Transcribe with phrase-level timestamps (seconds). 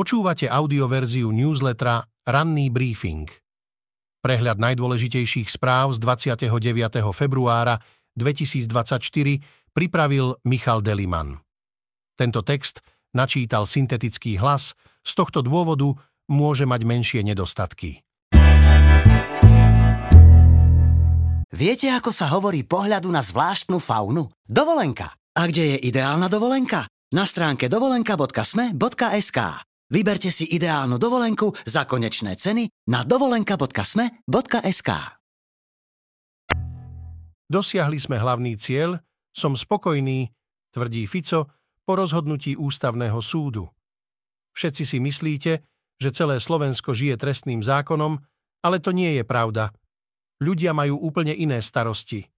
[0.00, 3.28] Počúvate audioverziu newslettera Ranný briefing.
[4.24, 6.56] Prehľad najdôležitejších správ z 29.
[7.12, 7.84] februára
[8.16, 8.96] 2024
[9.76, 11.44] pripravil Michal Deliman.
[12.16, 12.80] Tento text
[13.12, 14.72] načítal syntetický hlas,
[15.04, 15.92] z tohto dôvodu
[16.32, 18.00] môže mať menšie nedostatky.
[21.52, 24.32] Viete, ako sa hovorí pohľadu na zvláštnu faunu?
[24.48, 25.12] Dovolenka.
[25.36, 26.88] A kde je ideálna dovolenka?
[27.12, 29.68] Na stránke dovolenka.sme.sk.
[29.90, 34.90] Vyberte si ideálnu dovolenku za konečné ceny na dovolenka.sme.sk.
[37.50, 39.02] Dosiahli sme hlavný cieľ,
[39.34, 40.30] som spokojný,
[40.70, 41.50] tvrdí Fico
[41.82, 43.66] po rozhodnutí ústavného súdu.
[44.54, 45.52] Všetci si myslíte,
[45.98, 48.22] že celé Slovensko žije trestným zákonom,
[48.62, 49.74] ale to nie je pravda.
[50.38, 52.30] Ľudia majú úplne iné starosti.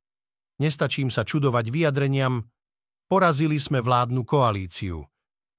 [0.56, 2.48] Nestačím sa čudovať vyjadreniam,
[3.12, 5.04] porazili sme vládnu koalíciu.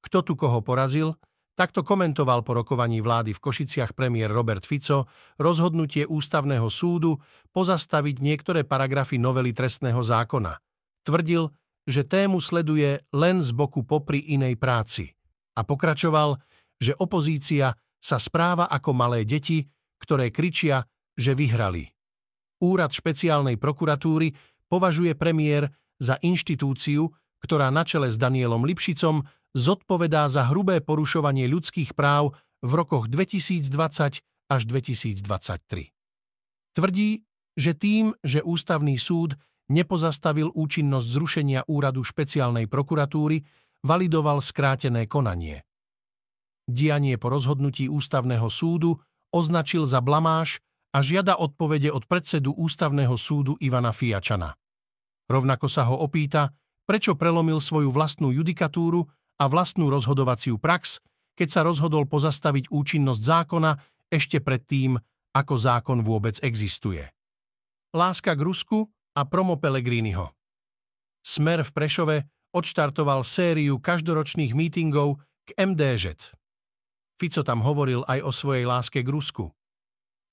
[0.02, 1.14] Kto tu koho porazil?
[1.54, 5.06] Takto komentoval po rokovaní vlády v Košiciach premiér Robert Fico
[5.38, 7.22] rozhodnutie ústavného súdu
[7.54, 10.58] pozastaviť niektoré paragrafy novely trestného zákona.
[11.06, 11.54] Tvrdil,
[11.86, 15.14] že tému sleduje len z boku popri inej práci.
[15.54, 16.42] A pokračoval,
[16.82, 19.62] že opozícia sa správa ako malé deti,
[20.02, 20.82] ktoré kričia,
[21.14, 21.86] že vyhrali.
[22.66, 24.34] Úrad špeciálnej prokuratúry
[24.66, 25.70] považuje premiér
[26.02, 27.14] za inštitúciu,
[27.46, 29.22] ktorá na čele s Danielom Lipšicom
[29.54, 32.34] zodpovedá za hrubé porušovanie ľudských práv
[32.66, 35.94] v rokoch 2020 až 2023.
[36.74, 37.10] Tvrdí,
[37.54, 39.38] že tým, že ústavný súd
[39.70, 43.46] nepozastavil účinnosť zrušenia úradu špeciálnej prokuratúry,
[43.86, 45.62] validoval skrátené konanie.
[46.64, 48.96] Dianie po rozhodnutí ústavného súdu
[49.36, 50.64] označil za blamáž
[50.96, 54.56] a žiada odpovede od predsedu ústavného súdu Ivana Fiačana.
[55.28, 56.54] Rovnako sa ho opýta,
[56.86, 59.04] prečo prelomil svoju vlastnú judikatúru
[59.40, 61.02] a vlastnú rozhodovaciu prax,
[61.34, 63.72] keď sa rozhodol pozastaviť účinnosť zákona
[64.14, 64.98] ešte predtým,
[65.34, 67.02] ako zákon vôbec existuje.
[67.94, 68.86] Láska k Rusku
[69.18, 70.30] a promo Pellegriniho.
[71.26, 72.18] Smer v Prešove
[72.54, 75.18] odštartoval sériu každoročných mítingov
[75.50, 76.38] k MDŽ.
[77.18, 79.50] Fico tam hovoril aj o svojej láske k Rusku.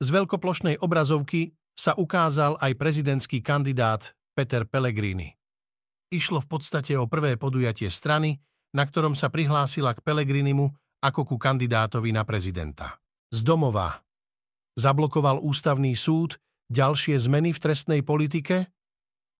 [0.00, 5.36] Z veľkoplošnej obrazovky sa ukázal aj prezidentský kandidát Peter Pellegrini.
[6.10, 8.40] Išlo v podstate o prvé podujatie strany,
[8.74, 10.70] na ktorom sa prihlásila k Pelegrinimu
[11.00, 13.00] ako ku kandidátovi na prezidenta.
[13.30, 14.02] Z domova
[14.76, 16.36] zablokoval ústavný súd
[16.70, 18.70] ďalšie zmeny v trestnej politike?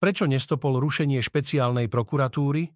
[0.01, 2.73] Prečo nestopol rušenie špeciálnej prokuratúry?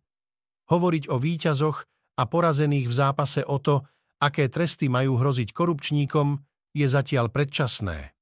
[0.69, 1.79] Hovoriť o výťazoch
[2.21, 3.85] a porazených v zápase o to,
[4.23, 6.39] aké tresty majú hroziť korupčníkom,
[6.75, 8.13] je zatiaľ predčasné.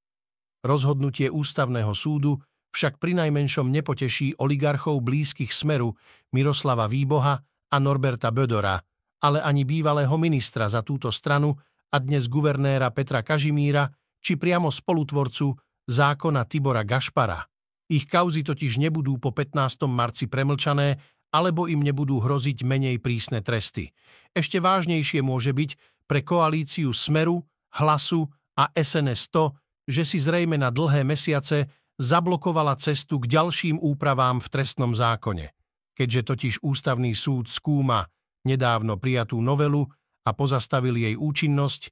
[0.63, 2.39] Rozhodnutie ústavného súdu
[2.73, 5.93] však prinajmenšom nepoteší oligarchov blízkych smeru
[6.33, 8.77] Miroslava Výboha a Norberta Bödora,
[9.25, 11.57] ale ani bývalého ministra za túto stranu
[11.89, 13.89] a dnes guvernéra Petra Kažimíra,
[14.21, 15.57] či priamo spolutvorcu
[15.89, 17.41] zákona Tibora Gašpara.
[17.89, 19.89] Ich kauzy totiž nebudú po 15.
[19.89, 21.01] marci premlčané,
[21.33, 23.89] alebo im nebudú hroziť menej prísne tresty.
[24.37, 25.71] Ešte vážnejšie môže byť
[26.05, 27.41] pre koalíciu Smeru,
[27.73, 29.57] Hlasu a SNS to,
[29.89, 35.57] že si zrejme na dlhé mesiace zablokovala cestu k ďalším úpravám v trestnom zákone
[35.93, 38.09] keďže totiž ústavný súd skúma
[38.43, 39.87] nedávno prijatú novelu
[40.27, 41.91] a pozastavil jej účinnosť,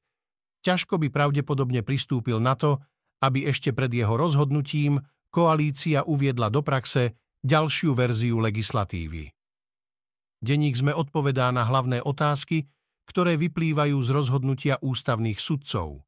[0.66, 2.80] ťažko by pravdepodobne pristúpil na to,
[3.20, 4.98] aby ešte pred jeho rozhodnutím
[5.30, 9.30] koalícia uviedla do praxe ďalšiu verziu legislatívy.
[10.40, 12.64] Deník sme odpovedá na hlavné otázky,
[13.04, 16.00] ktoré vyplývajú z rozhodnutia ústavných sudcov.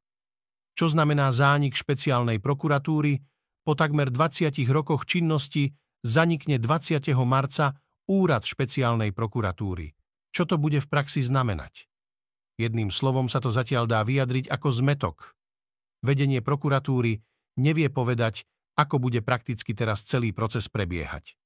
[0.73, 3.21] Čo znamená zánik špeciálnej prokuratúry,
[3.63, 5.71] po takmer 20 rokoch činnosti
[6.03, 7.13] zanikne 20.
[7.23, 7.77] marca
[8.09, 9.95] úrad špeciálnej prokuratúry.
[10.33, 11.85] Čo to bude v praxi znamenať?
[12.57, 15.37] Jedným slovom sa to zatiaľ dá vyjadriť ako zmetok.
[16.05, 17.21] Vedenie prokuratúry
[17.57, 18.45] nevie povedať,
[18.77, 21.37] ako bude prakticky teraz celý proces prebiehať.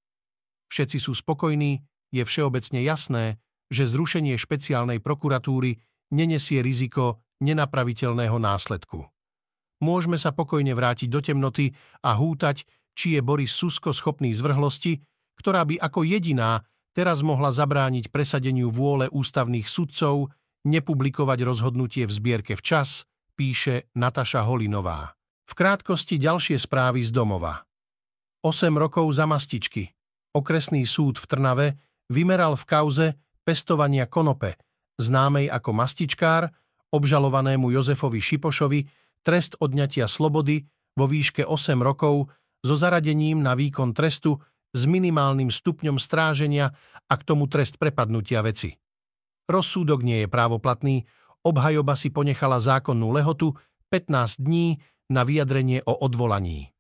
[0.72, 3.25] Všetci sú spokojní, je všeobecne jasné,
[3.68, 5.79] že zrušenie špeciálnej prokuratúry
[6.12, 9.04] nenesie riziko nenapraviteľného následku.
[9.83, 12.65] Môžeme sa pokojne vrátiť do temnoty a hútať,
[12.98, 14.98] či je Boris Susko schopný zvrhlosti,
[15.38, 16.66] ktorá by ako jediná
[16.98, 20.34] teraz mohla zabrániť presadeniu vôle ústavných sudcov
[20.66, 23.06] nepublikovať rozhodnutie v zbierke včas,
[23.38, 25.13] píše Nataša Holinová.
[25.48, 27.63] V krátkosti ďalšie správy z domova.
[28.44, 29.94] 8 rokov za mastičky.
[30.36, 31.68] Okresný súd v Trnave
[32.12, 33.07] vymeral v kauze
[33.48, 34.60] pestovania konope,
[35.00, 36.51] známej ako mastičkár,
[36.92, 38.80] obžalovanému Jozefovi Šipošovi
[39.24, 40.66] trest odňatia slobody
[40.98, 42.28] vo výške 8 rokov
[42.63, 44.40] so zaradením na výkon trestu
[44.77, 46.77] s minimálnym stupňom stráženia
[47.09, 48.77] a k tomu trest prepadnutia veci.
[49.50, 51.09] Rozsúdok nie je právoplatný,
[51.47, 53.56] Obhajoba si ponechala zákonnú lehotu
[53.88, 56.75] 15 dní na vyjadrenie o odvolaní.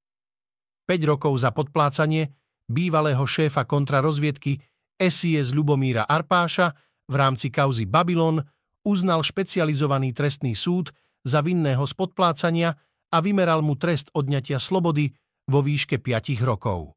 [0.91, 2.35] 5 rokov za podplácanie
[2.67, 4.59] bývalého šéfa kontrarozviedky
[4.99, 6.75] SIS Lubomíra Arpáša
[7.07, 8.43] v rámci kauzy Babylon
[8.83, 10.91] uznal špecializovaný trestný súd
[11.23, 12.75] za vinného z podplácania
[13.07, 15.15] a vymeral mu trest odňatia slobody
[15.47, 16.96] vo výške 5 rokov.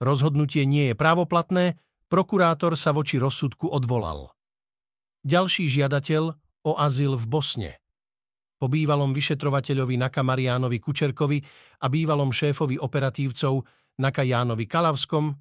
[0.00, 1.76] Rozhodnutie nie je právoplatné,
[2.08, 4.32] prokurátor sa voči rozsudku odvolal.
[5.28, 6.32] Ďalší žiadateľ
[6.64, 7.70] o azyl v Bosne.
[8.60, 11.40] Po bývalom vyšetrovateľovi Naka Mariánovi Kučerkovi
[11.80, 13.64] a bývalom šéfovi operatívcov
[14.00, 15.32] Naka Jánovi Kalavskom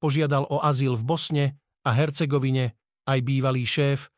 [0.00, 1.44] požiadal o azyl v Bosne
[1.84, 4.08] a Hercegovine aj bývalý šéf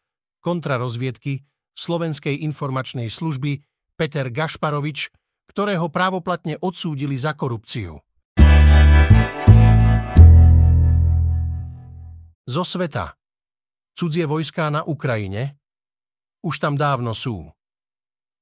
[0.42, 1.42] kontrarozviedky
[1.74, 3.62] Slovenskej informačnej služby
[3.98, 5.10] Peter Gašparovič,
[5.50, 8.05] ktorého právoplatne odsúdili za korupciu.
[12.46, 13.18] Zo sveta.
[13.98, 15.58] Cudzie vojská na Ukrajine?
[16.46, 17.50] Už tam dávno sú.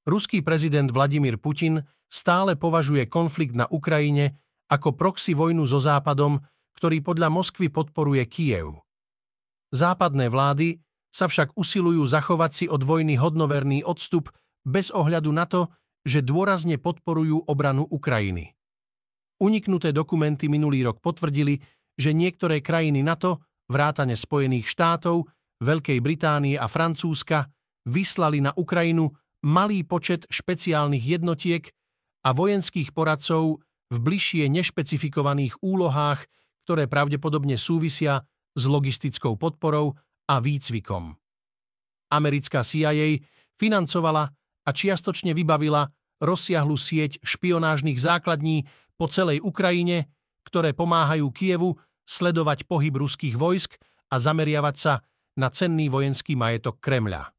[0.05, 1.81] Ruský prezident Vladimír Putin
[2.13, 4.37] stále považuje konflikt na Ukrajine
[4.69, 6.37] ako proxy vojnu so Západom,
[6.77, 8.85] ktorý podľa Moskvy podporuje Kiev.
[9.73, 14.29] Západné vlády sa však usilujú zachovať si od vojny hodnoverný odstup
[14.69, 15.73] bez ohľadu na to,
[16.05, 18.53] že dôrazne podporujú obranu Ukrajiny.
[19.41, 21.57] Uniknuté dokumenty minulý rok potvrdili,
[21.97, 25.29] že niektoré krajiny NATO, vrátane Spojených štátov,
[25.63, 27.49] Veľkej Británie a Francúzska,
[27.89, 29.13] vyslali na Ukrajinu
[29.45, 31.69] malý počet špeciálnych jednotiek
[32.25, 33.61] a vojenských poradcov
[33.93, 36.25] v bližšie nešpecifikovaných úlohách,
[36.65, 38.25] ktoré pravdepodobne súvisia
[38.57, 39.93] s logistickou podporou
[40.25, 41.13] a výcvikom.
[42.09, 43.21] Americká CIA
[43.61, 44.25] financovala
[44.65, 45.85] a čiastočne vybavila
[46.25, 48.65] rozsiahlu sieť špionážnych základní
[48.97, 50.09] po celej Ukrajine,
[50.49, 53.77] ktoré pomáhajú Kievu sledovať pohyb ruských vojsk
[54.13, 55.01] a zameriavať sa
[55.41, 57.35] na cenný vojenský majetok Kremľa.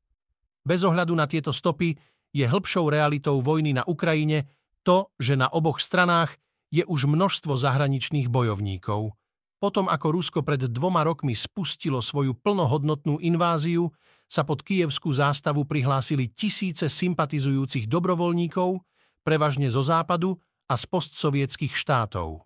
[0.66, 1.96] Bez ohľadu na tieto stopy
[2.36, 4.50] je hĺbšou realitou vojny na Ukrajine
[4.86, 6.36] to, že na oboch stranách
[6.70, 9.16] je už množstvo zahraničných bojovníkov.
[9.58, 13.90] Potom ako Rusko pred dvoma rokmi spustilo svoju plnohodnotnú inváziu,
[14.26, 18.82] sa pod kievskú zástavu prihlásili tisíce sympatizujúcich dobrovoľníkov,
[19.26, 20.38] prevažne zo západu
[20.70, 22.45] a z postsovietských štátov.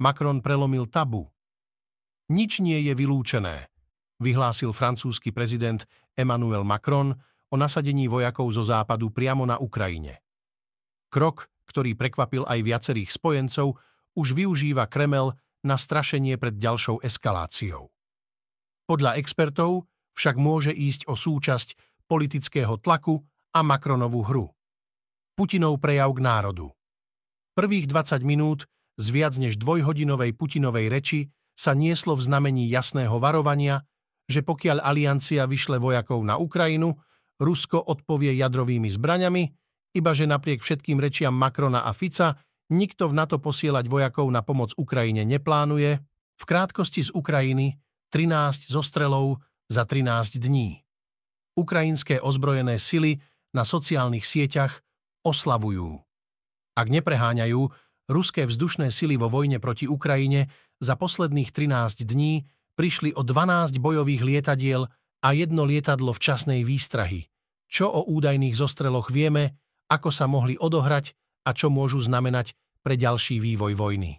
[0.00, 1.28] Macron prelomil tabu.
[2.32, 3.70] Nič nie je vylúčené
[4.20, 5.82] vyhlásil francúzsky prezident
[6.14, 7.16] Emmanuel Macron
[7.50, 10.20] o nasadení vojakov zo západu priamo na Ukrajine.
[11.10, 13.74] Krok, ktorý prekvapil aj viacerých spojencov,
[14.14, 15.34] už využíva Kremel
[15.66, 17.90] na strašenie pred ďalšou eskaláciou.
[18.86, 21.74] Podľa expertov však môže ísť o súčasť
[22.06, 23.18] politického tlaku
[23.50, 24.46] a Macronovú hru.
[25.34, 26.68] Putinov prejav k národu.
[27.54, 28.66] Prvých 20 minút
[29.00, 33.88] z viac než dvojhodinovej Putinovej reči sa nieslo v znamení jasného varovania,
[34.28, 37.00] že pokiaľ aliancia vyšle vojakov na Ukrajinu,
[37.40, 39.42] Rusko odpovie jadrovými zbraňami,
[39.96, 42.36] iba že napriek všetkým rečiam Macrona a Fica
[42.70, 45.98] nikto v NATO posielať vojakov na pomoc Ukrajine neplánuje,
[46.40, 47.76] v krátkosti z Ukrajiny
[48.12, 50.80] 13 zostrelov za 13 dní.
[51.58, 53.20] Ukrajinské ozbrojené sily
[53.52, 54.80] na sociálnych sieťach
[55.26, 56.00] oslavujú.
[56.78, 57.60] Ak nepreháňajú,
[58.10, 60.50] ruské vzdušné sily vo vojne proti Ukrajine
[60.82, 64.90] za posledných 13 dní prišli o 12 bojových lietadiel
[65.22, 67.30] a jedno lietadlo včasnej výstrahy.
[67.70, 71.14] Čo o údajných zostreloch vieme, ako sa mohli odohrať
[71.46, 74.18] a čo môžu znamenať pre ďalší vývoj vojny.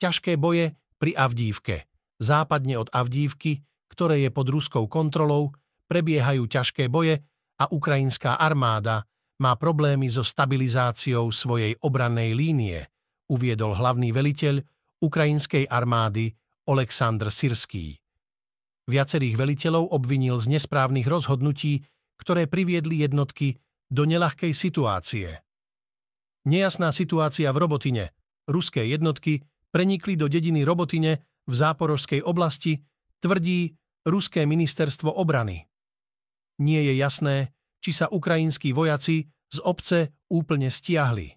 [0.00, 1.84] Ťažké boje pri Avdívke.
[2.16, 3.60] Západne od Avdívky,
[3.92, 5.52] ktoré je pod ruskou kontrolou,
[5.88, 7.20] prebiehajú ťažké boje
[7.60, 9.04] a ukrajinská armáda
[9.42, 12.88] má problémy so stabilizáciou svojej obrannej línie,
[13.28, 14.62] uviedol hlavný veliteľ
[15.02, 16.32] ukrajinskej armády
[16.66, 18.00] Oleksandr Sirský.
[18.86, 21.82] Viacerých veliteľov obvinil z nesprávnych rozhodnutí,
[22.16, 23.58] ktoré priviedli jednotky
[23.90, 25.42] do nelahkej situácie.
[26.46, 28.14] Nejasná situácia v Robotine.
[28.46, 29.42] Ruské jednotky
[29.74, 32.78] prenikli do dediny Robotine v Záporožskej oblasti,
[33.18, 33.74] tvrdí
[34.06, 35.66] Ruské ministerstvo obrany.
[36.62, 37.50] Nie je jasné,
[37.86, 41.30] či sa ukrajinskí vojaci z obce úplne stiahli.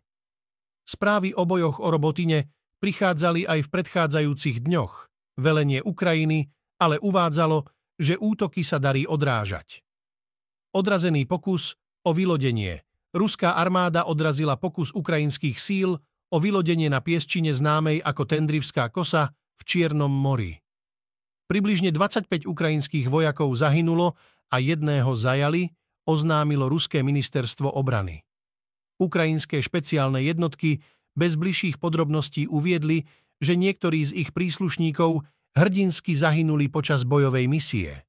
[0.81, 2.49] Správy o bojoch o Robotine
[2.81, 4.93] prichádzali aj v predchádzajúcich dňoch
[5.37, 6.49] velenie Ukrajiny
[6.81, 9.83] ale uvádzalo, že útoky sa darí odrážať.
[10.73, 11.75] Odrazený pokus
[12.07, 12.81] o vylodenie.
[13.13, 15.99] Ruská armáda odrazila pokus ukrajinských síl
[16.33, 20.57] o vylodenie na piesčine známej ako Tendrivská kosa v Čiernom mori.
[21.49, 24.15] Približne 25 ukrajinských vojakov zahynulo
[24.49, 25.73] a jedného zajali,
[26.09, 28.25] oznámilo Ruské ministerstvo obrany.
[28.97, 30.81] Ukrajinské špeciálne jednotky
[31.13, 33.05] bez bližších podrobností uviedli,
[33.39, 35.23] že niektorí z ich príslušníkov
[35.55, 38.03] hrdinsky zahynuli počas bojovej misie.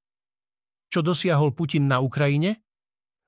[0.91, 2.59] Čo dosiahol Putin na Ukrajine?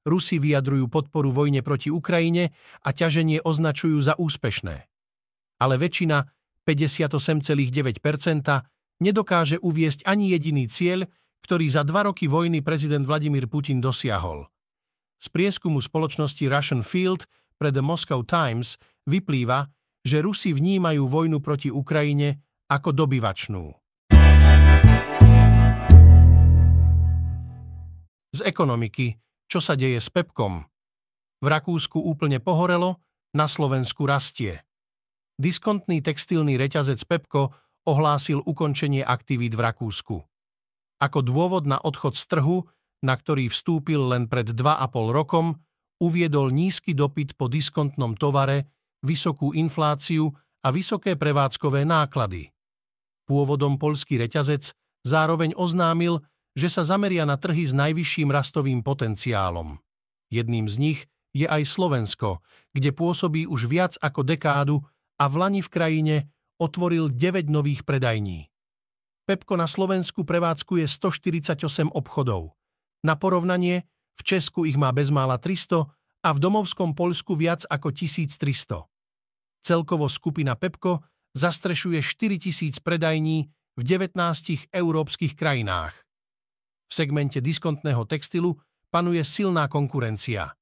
[0.02, 2.50] Rusi vyjadrujú podporu vojne proti Ukrajine
[2.82, 4.90] a ťaženie označujú za úspešné.
[5.62, 6.26] Ale väčšina,
[6.66, 8.02] 58,9%,
[8.98, 11.06] nedokáže uviesť ani jediný cieľ,
[11.46, 14.51] ktorý za dva roky vojny prezident Vladimír Putin dosiahol.
[15.22, 18.74] Z prieskumu spoločnosti Russian Field pre The Moscow Times
[19.06, 19.70] vyplýva,
[20.02, 23.70] že Rusi vnímajú vojnu proti Ukrajine ako dobyvačnú.
[28.34, 29.14] Z ekonomiky,
[29.46, 30.66] čo sa deje s Pepkom?
[31.38, 32.98] V Rakúsku úplne pohorelo,
[33.32, 34.66] na Slovensku rastie.
[35.38, 37.54] Diskontný textilný reťazec Pepko
[37.86, 40.18] ohlásil ukončenie aktivít v Rakúsku.
[40.98, 42.66] Ako dôvod na odchod z trhu,
[43.02, 45.58] na ktorý vstúpil len pred 2,5 rokom,
[45.98, 48.70] uviedol nízky dopyt po diskontnom tovare,
[49.02, 50.30] vysokú infláciu
[50.62, 52.54] a vysoké prevádzkové náklady.
[53.26, 56.22] Pôvodom poľský reťazec zároveň oznámil,
[56.54, 59.78] že sa zameria na trhy s najvyšším rastovým potenciálom.
[60.30, 61.00] Jedným z nich
[61.32, 62.44] je aj Slovensko,
[62.76, 64.76] kde pôsobí už viac ako dekádu
[65.16, 66.16] a v Lani v krajine
[66.60, 68.52] otvoril 9 nových predajní.
[69.24, 72.52] Pepko na Slovensku prevádzkuje 148 obchodov.
[73.02, 73.82] Na porovnanie,
[74.14, 75.90] v Česku ich má bezmála 300
[76.22, 78.86] a v domovskom Poľsku viac ako 1300.
[79.62, 81.02] Celkovo skupina Pepko
[81.34, 84.14] zastrešuje 4000 predajní v 19
[84.70, 85.94] európskych krajinách.
[86.86, 88.54] V segmente diskontného textilu
[88.92, 90.54] panuje silná konkurencia.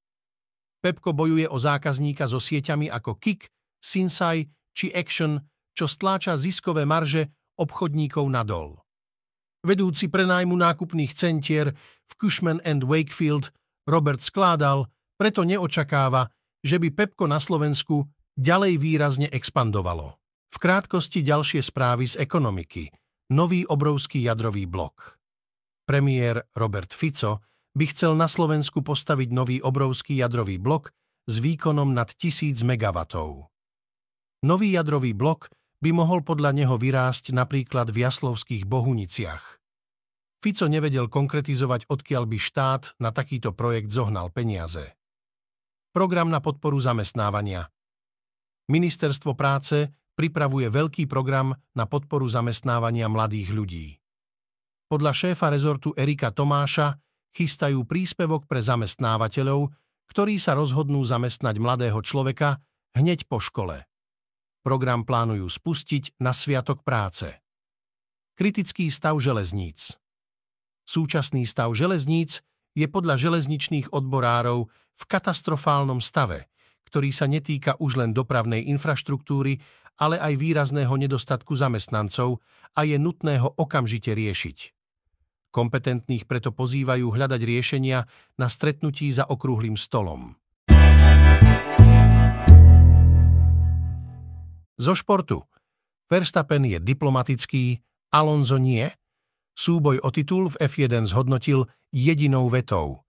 [0.80, 5.36] Pepko bojuje o zákazníka so sieťami ako Kik, Sinsai či Action,
[5.76, 7.28] čo stláča ziskové marže
[7.60, 8.80] obchodníkov nadol.
[9.60, 11.76] Vedúci prenájmu nákupných centier
[12.08, 13.52] v Cushman and Wakefield
[13.84, 14.88] Robert Skládal
[15.20, 16.32] preto neočakáva,
[16.64, 18.08] že by Pepko na Slovensku
[18.40, 20.16] ďalej výrazne expandovalo.
[20.48, 22.88] V krátkosti ďalšie správy z ekonomiky.
[23.36, 25.20] Nový obrovský jadrový blok.
[25.84, 27.44] Premiér Robert Fico
[27.76, 30.90] by chcel na Slovensku postaviť nový obrovský jadrový blok
[31.28, 32.98] s výkonom nad 1000 MW.
[34.40, 39.60] Nový jadrový blok by mohol podľa neho vyrásť napríklad v Jaslovských Bohuniciach.
[40.40, 44.96] Fico nevedel konkretizovať, odkiaľ by štát na takýto projekt zohnal peniaze.
[45.92, 47.68] Program na podporu zamestnávania
[48.70, 53.86] Ministerstvo práce pripravuje veľký program na podporu zamestnávania mladých ľudí.
[54.86, 56.94] Podľa šéfa rezortu Erika Tomáša
[57.34, 59.74] chystajú príspevok pre zamestnávateľov,
[60.06, 62.62] ktorí sa rozhodnú zamestnať mladého človeka
[62.94, 63.89] hneď po škole.
[64.60, 67.32] Program plánujú spustiť na Sviatok práce.
[68.36, 69.96] Kritický stav železníc
[70.84, 72.44] Súčasný stav železníc
[72.76, 76.50] je podľa železničných odborárov v katastrofálnom stave,
[76.88, 79.62] ktorý sa netýka už len dopravnej infraštruktúry,
[80.00, 82.40] ale aj výrazného nedostatku zamestnancov
[82.76, 84.58] a je nutné ho okamžite riešiť.
[85.50, 88.04] Kompetentných preto pozývajú hľadať riešenia
[88.36, 90.39] na stretnutí za okrúhlym stolom.
[94.80, 95.44] Zo športu.
[96.08, 97.84] Verstappen je diplomatický,
[98.16, 98.88] Alonso nie.
[99.52, 103.04] Súboj o titul v F1 zhodnotil jedinou vetou.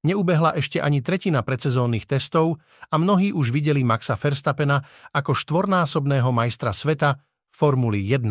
[0.00, 2.56] Neubehla ešte ani tretina predsezónnych testov
[2.88, 4.80] a mnohí už videli Maxa Verstappena
[5.12, 7.20] ako štvornásobného majstra sveta
[7.52, 8.24] Formuly 1.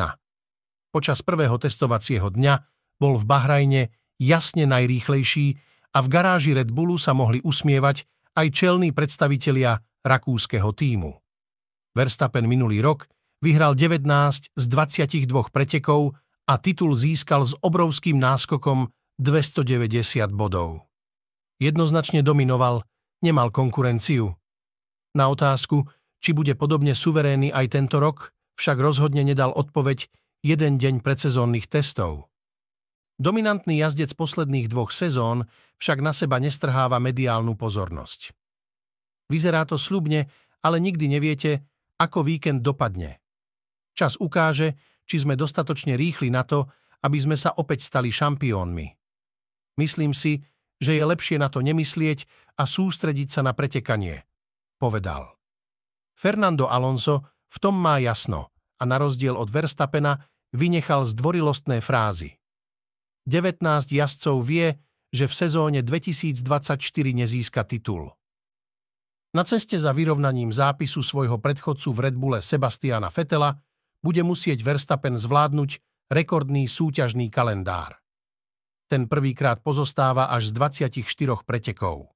[0.90, 2.58] Počas prvého testovacieho dňa
[2.98, 3.82] bol v Bahrajne
[4.18, 5.62] jasne najrýchlejší
[5.94, 11.19] a v garáži Red Bullu sa mohli usmievať aj čelní predstavitelia rakúskeho týmu.
[12.00, 13.12] Verstappen minulý rok
[13.44, 14.08] vyhral 19
[14.56, 16.16] z 22 pretekov
[16.48, 18.88] a titul získal s obrovským náskokom
[19.20, 20.88] 290 bodov.
[21.60, 22.88] Jednoznačne dominoval,
[23.20, 24.32] nemal konkurenciu.
[25.12, 25.84] Na otázku,
[26.24, 30.08] či bude podobne suverénny aj tento rok, však rozhodne nedal odpoveď
[30.40, 32.32] jeden deň predsezónnych testov.
[33.20, 35.52] Dominantný jazdec posledných dvoch sezón
[35.84, 38.32] však na seba nestrháva mediálnu pozornosť.
[39.28, 40.32] Vyzerá to slubne,
[40.64, 41.68] ale nikdy neviete,
[42.00, 43.20] ako víkend dopadne.
[43.94, 46.72] Čas ukáže, či sme dostatočne rýchli na to,
[47.04, 48.88] aby sme sa opäť stali šampiónmi.
[49.80, 50.40] Myslím si,
[50.80, 52.24] že je lepšie na to nemyslieť
[52.56, 54.24] a sústrediť sa na pretekanie,
[54.80, 55.36] povedal.
[56.16, 60.20] Fernando Alonso v tom má jasno a na rozdiel od Verstappena
[60.56, 62.40] vynechal zdvorilostné frázy.
[63.28, 64.80] 19 jazdcov vie,
[65.10, 66.80] že v sezóne 2024
[67.12, 68.12] nezíska titul.
[69.30, 73.54] Na ceste za vyrovnaním zápisu svojho predchodcu v Red Bulle Sebastiana Fetela
[74.02, 75.78] bude musieť Verstappen zvládnuť
[76.10, 78.02] rekordný súťažný kalendár.
[78.90, 80.58] Ten prvýkrát pozostáva až z
[80.90, 82.10] 24 pretekov.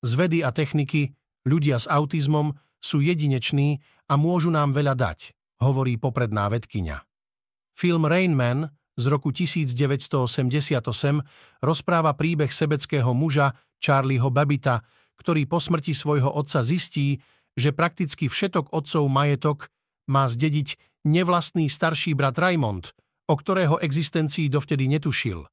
[0.00, 1.12] Z vedy a techniky
[1.44, 7.04] ľudia s autizmom sú jedineční a môžu nám veľa dať hovorí popredná vedkynia.
[7.72, 10.80] Film Rain Man z roku 1988
[11.62, 14.82] rozpráva príbeh sebeckého muža Charlieho Babita,
[15.18, 17.18] ktorý po smrti svojho otca zistí,
[17.54, 19.70] že prakticky všetok otcov majetok
[20.10, 22.90] má zdediť nevlastný starší brat Raymond,
[23.30, 25.46] o ktorého existencii dovtedy netušil.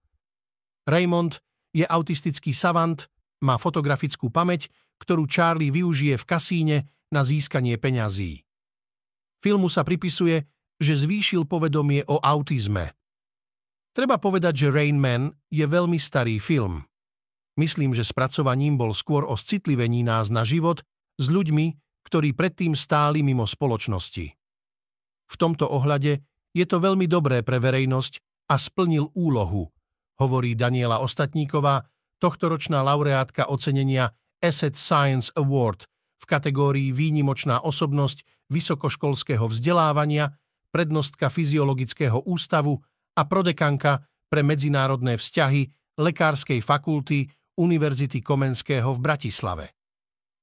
[0.87, 1.39] Raymond
[1.71, 3.05] je autistický savant,
[3.41, 4.69] má fotografickú pamäť,
[5.01, 6.77] ktorú Charlie využije v kasíne
[7.09, 8.45] na získanie peňazí.
[9.41, 10.45] Filmu sa pripisuje,
[10.77, 12.93] že zvýšil povedomie o autizme.
[13.91, 16.87] Treba povedať, že Rain Man je veľmi starý film.
[17.59, 20.79] Myslím, že spracovaním bol skôr o citlivení nás na život
[21.19, 21.75] s ľuďmi,
[22.07, 24.25] ktorí predtým stáli mimo spoločnosti.
[25.27, 26.23] V tomto ohľade
[26.55, 28.19] je to veľmi dobré pre verejnosť
[28.51, 29.71] a splnil úlohu,
[30.19, 31.87] hovorí Daniela Ostatníková,
[32.19, 35.87] tohtoročná laureátka ocenenia Asset Science Award
[36.19, 40.35] v kategórii Výnimočná osobnosť vysokoškolského vzdelávania,
[40.75, 42.83] prednostka Fyziologického ústavu
[43.15, 45.67] a prodekanka pre medzinárodné vzťahy
[45.99, 47.27] Lekárskej fakulty
[47.59, 49.65] Univerzity Komenského v Bratislave.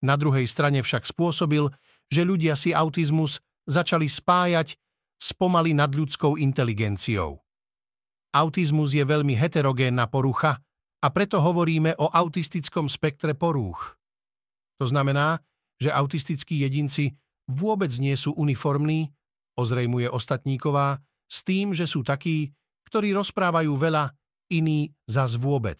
[0.04, 1.66] Na druhej strane však spôsobil,
[2.12, 4.76] že ľudia si autizmus začali spájať
[5.18, 7.42] s pomaly nadľudskou inteligenciou.
[8.30, 10.60] Autizmus je veľmi heterogénna porucha
[11.02, 13.98] a preto hovoríme o autistickom spektre porúch.
[14.78, 15.42] To znamená,
[15.80, 17.18] že autistickí jedinci
[17.50, 19.10] vôbec nie sú uniformní,
[19.58, 22.50] ozrejmuje Ostatníková, s tým, že sú takí,
[22.88, 24.10] ktorí rozprávajú veľa,
[24.48, 25.78] iní zas vôbec.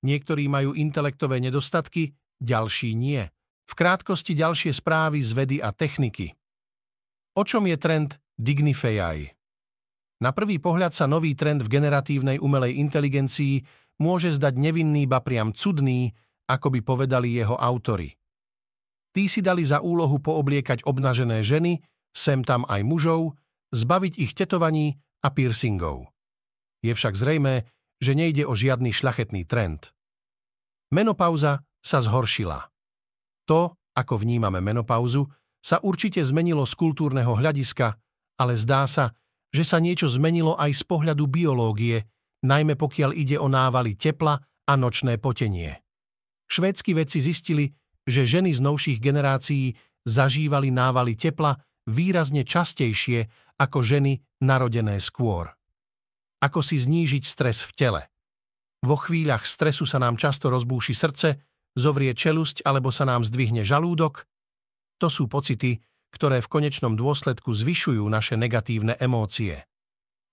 [0.00, 3.20] Niektorí majú intelektové nedostatky, ďalší nie.
[3.68, 6.32] V krátkosti ďalšie správy z vedy a techniky.
[7.36, 9.28] O čom je trend Dignify?
[10.20, 13.64] Na prvý pohľad sa nový trend v generatívnej umelej inteligencii
[14.00, 16.12] môže zdať nevinný, ba priam cudný,
[16.48, 18.16] ako by povedali jeho autory.
[19.12, 21.80] Tí si dali za úlohu poobliekať obnažené ženy,
[22.10, 23.36] sem tam aj mužov,
[23.70, 26.10] zbaviť ich tetovaní a piercingov.
[26.80, 27.68] Je však zrejmé,
[28.00, 29.92] že nejde o žiadny šľachetný trend.
[30.90, 32.72] Menopauza sa zhoršila.
[33.46, 35.28] To, ako vnímame menopauzu,
[35.60, 37.92] sa určite zmenilo z kultúrneho hľadiska,
[38.40, 39.12] ale zdá sa,
[39.52, 42.08] že sa niečo zmenilo aj z pohľadu biológie,
[42.40, 45.76] najmä pokiaľ ide o návaly tepla a nočné potenie.
[46.48, 47.68] Švédsky vedci zistili,
[48.08, 49.76] že ženy z novších generácií
[50.08, 51.54] zažívali návaly tepla
[51.90, 53.26] výrazne častejšie
[53.58, 55.50] ako ženy narodené skôr.
[56.40, 58.02] Ako si znížiť stres v tele?
[58.80, 61.28] Vo chvíľach stresu sa nám často rozbúši srdce,
[61.76, 64.24] zovrie čelusť alebo sa nám zdvihne žalúdok.
[65.04, 69.68] To sú pocity, ktoré v konečnom dôsledku zvyšujú naše negatívne emócie.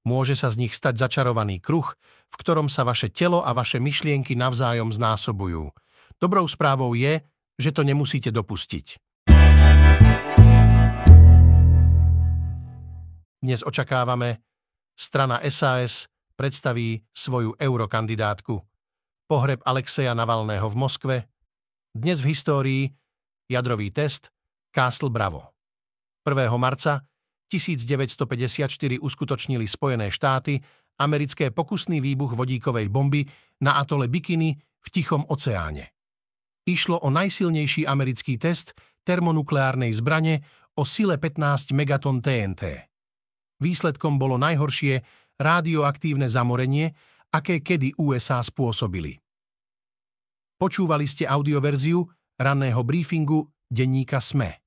[0.08, 1.92] Môže sa z nich stať začarovaný kruh,
[2.32, 5.76] v ktorom sa vaše telo a vaše myšlienky navzájom znásobujú.
[6.16, 7.20] Dobrou správou je,
[7.60, 9.07] že to nemusíte dopustiť.
[13.38, 14.42] Dnes očakávame,
[14.98, 18.58] strana SAS predstaví svoju eurokandidátku.
[19.30, 21.16] Pohreb Alexeja Navalného v Moskve.
[21.94, 22.82] Dnes v histórii
[23.46, 24.34] jadrový test
[24.74, 25.54] Castle Bravo.
[26.26, 26.50] 1.
[26.58, 27.06] marca
[27.46, 30.58] 1954 uskutočnili Spojené štáty
[30.98, 33.22] americké pokusný výbuch vodíkovej bomby
[33.62, 35.94] na atole Bikini v Tichom oceáne.
[36.66, 38.74] Išlo o najsilnejší americký test
[39.06, 40.42] termonukleárnej zbrane
[40.74, 42.97] o sile 15 megaton TNT.
[43.58, 45.02] Výsledkom bolo najhoršie
[45.38, 46.94] radioaktívne zamorenie,
[47.34, 49.18] aké kedy USA spôsobili.
[50.58, 52.02] Počúvali ste audioverziu
[52.42, 54.67] ranného briefingu denníka SME.